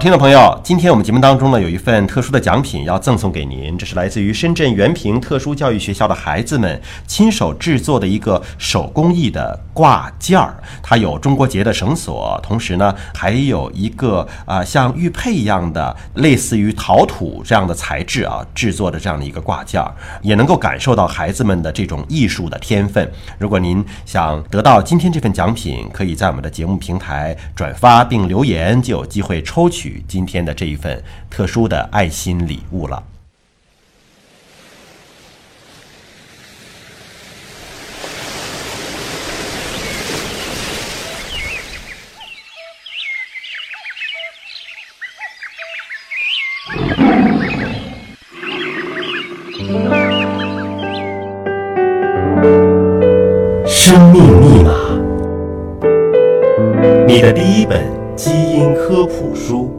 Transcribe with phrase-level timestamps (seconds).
[0.00, 19.92] 听众朋友，今天我们节目当中呢，有一份特殊的奖品要赠送给您，这是来自于深圳原平特殊教育学校的孩子们亲手制作的一个手工艺的挂件儿，它有中国结的绳索，同时呢，还有一个啊、像玉佩一样的类似于陶土这样的材质啊制作的这样的一个挂件儿，
[20.22, 23.10] 也能够感受到孩子们的这种艺术的天分。
[23.36, 33.02] 如果您想得到今天这份奖品，可以在我们的节目平台转发并留言，就有机会抽取今天的这一份特殊的爱心礼物了。
[53.66, 54.70] 生命密码，
[57.06, 59.77] 你的第一本基因科普书。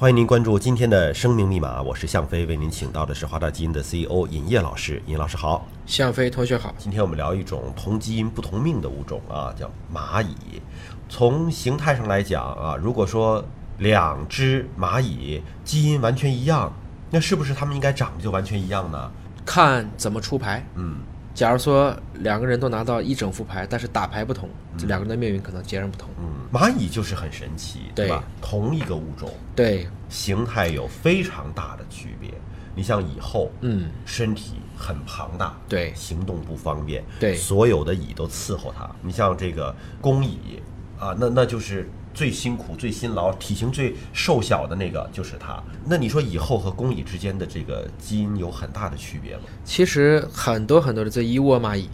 [0.00, 5.02] 欢迎您关注今天的生命密码，我是向飞，为您请到的是华大基因的 CEO 尹烨老师。
[5.04, 10.62] 尹老师好，向飞同学好，今天我们聊一种同基因不同命的物种啊，叫蚂蚁。
[11.06, 13.44] 从形态上来讲啊，如果说
[13.76, 16.72] 两只蚂蚁基因完全一样，
[17.10, 19.12] 那是不是它们应该长得就完全一样呢？
[19.44, 20.64] 看怎么出牌。
[20.76, 20.96] 嗯，
[21.34, 26.08] 假如说两个人都拿到一整副牌，但是打牌不同，这两个人的命运可能截然不同。
[26.18, 28.24] 嗯，蚂蚁就是很神奇，对对吧？
[28.42, 32.30] 同一个物种，对，形态有非常大的区别。
[32.74, 38.88] 你像蚁后，嗯，身体很庞大，对行动不方便，对所有的蚁都伺候它。
[39.02, 40.62] 你像这个公蚁
[40.98, 45.62] 啊，那那就是最辛苦、最辛劳、体型最瘦小的那个就是它。
[45.84, 49.42] 那你说蚁后和公蚁之间的这个基因有很大的区别吗？
[49.64, 51.88] 其实很多很多的这一窝蚂蚁，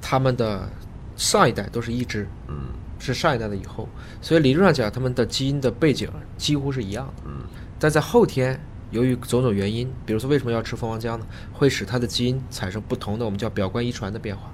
[0.00, 0.68] 它们的
[1.16, 2.56] 上一代都是一只，嗯
[2.98, 3.88] 是上一代的蚁后，
[4.20, 7.22] 所以理论上讲，它们的基因的背景几乎是一样的。
[7.26, 7.42] 嗯，
[7.78, 8.60] 但在后天，
[8.90, 11.26] 由于种种原因，比如说为什么要吃蜂王浆呢？
[11.52, 14.52] 会使它的基因产生不同的我们叫表观遗传的变化。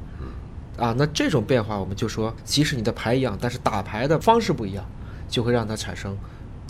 [0.77, 4.85] 啊，那这种变化我们就说，即使你的牌一样，但是打牌的方式不一样，
[5.29, 6.17] 就会让它产生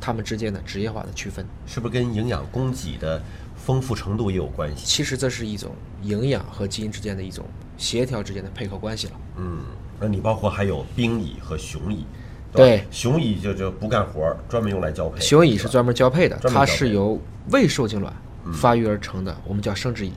[0.01, 1.45] 它们之间的职业化的区分。
[1.67, 3.21] 是不是跟营养供给的
[3.57, 4.85] 丰富程度也有关系？
[4.85, 7.45] 其实这是一种营养和基因之间的一种
[7.77, 9.13] 协调之间的配合关系了。
[9.37, 9.59] 嗯，
[9.99, 12.07] 那你包括还有兵蚁和雄蚁，
[12.53, 15.21] 对雄蚁就就不干活，专门用来交配。
[15.21, 18.13] 雄蚁是专门交配的，它是由未受精卵
[18.55, 20.13] 发育而成的，我们叫生殖蚁。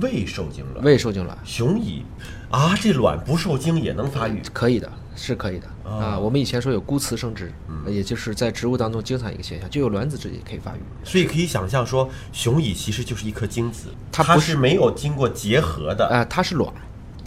[0.00, 0.84] 未受精卵。
[0.84, 2.04] 未受精卵雄蚁
[2.50, 4.40] 啊，这卵不受精也能发育。
[4.52, 6.18] 可以的，是可以的啊。
[6.18, 10.80] 我们以前说有孤雌生殖，嗯也就是在植物当中经常一个现象，就有卵子之间可以发育。
[11.04, 16.72] 所以可以想象说，雄蚁其实就是一颗精子，它不是没有经过结合的，啊，它是卵，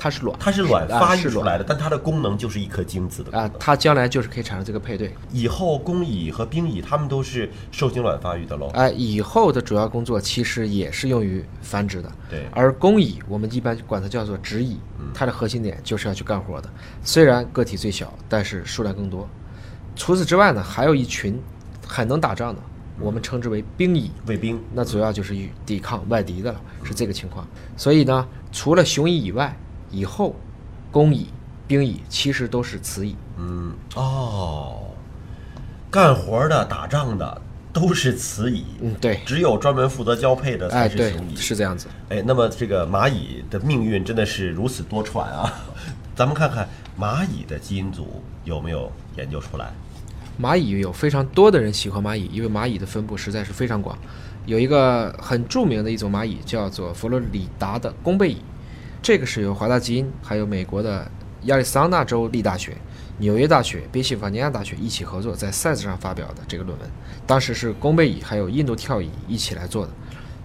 [0.03, 5.15] 它是卵，它是卵啊发育出来的，但它的功能就是一颗精子的啊。，它将来就是可以产生这个配对。
[5.31, 8.69] 以后公蚁和兵蚁它们都是受精卵发育的喽。
[8.73, 12.11] 哎，以后的主要工作其实也是用于繁殖的。
[12.29, 14.77] 对而工蚁我们一般管它叫做直蚁，
[15.13, 16.69] 它的核心点就是要去干活的。
[17.01, 19.25] 虽然个体最小，但是数量更多。
[19.95, 21.41] 除此之外呢，还有一群
[21.87, 22.61] 很能打仗的，
[22.99, 24.11] 我们称之为兵蚁。
[24.25, 27.47] 卫兵，那主要就是与抵抗外敌的了，是这个情况。
[27.77, 29.57] 所以呢，除了雄蚁以外，
[29.93, 30.35] 以后
[30.91, 31.27] 工蚁、
[31.67, 33.15] 兵蚁其实都是雌蚁。
[33.37, 34.81] 嗯，哦，
[35.89, 41.35] 干活的、打仗的都是雌蚁，嗯，对，只有专门负责交配的才是雄，蚁。
[41.35, 41.87] 是这样子。
[42.09, 45.53] 哎，那么这个蚂蚁的命运真的是如此多舛啊！
[46.15, 46.67] 咱们看看
[46.99, 49.71] 蚂蚁的基因组有没有研究出来？
[50.41, 53.97] 蚂蚁有非常多的人喜欢蚂蚁，因为蚂蚁的分布实在是非常广。
[54.45, 58.37] 有一个很著名的一种蚂蚁叫做佛罗里达的弓背蚁，
[59.03, 61.05] 这个是由华大基因还有美国的
[61.43, 62.77] 亚利桑那州立大学、
[63.17, 66.89] 纽约大学、宾夕法尼亚大学一起合作在 Science 上发表的这个论文。
[67.27, 69.91] 当时是弓背蚁还有印度跳蚁一起来做的，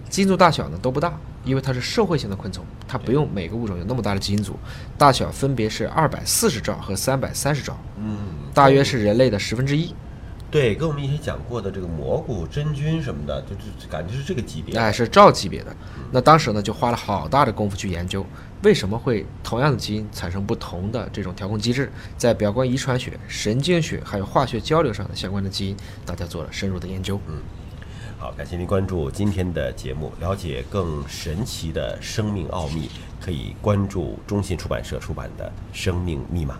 [0.09, 4.59] 基因组大小呢都不大，因为它是社会性的昆虫，它不用每个物种有那么大的基因组，
[4.97, 8.17] 大小分别是二百四十兆和三百三十兆，嗯，
[8.53, 9.95] 大约是人类的十分之一。
[10.51, 14.75] 对，跟我们以前讲过的这个蘑菇、真菌什么的，就就感觉是这个级别。
[14.77, 15.75] 哎，是赵级别的。
[16.11, 18.25] 那当时呢，就花了好大的功夫去研究，
[18.63, 27.19] 为什么会同样的基因产生不同的这种调控机制，在表观遗传学、神经学还有化学交流上的相关的基因，大家做了深入的研究。
[27.27, 27.37] 嗯
[28.17, 32.89] 好，感谢您关注今天的节目，了解更神奇的生命奥秘，
[33.21, 36.55] 可以关注中信出版社出版的《生命密码》。